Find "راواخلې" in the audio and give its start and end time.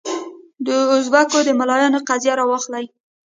2.39-2.85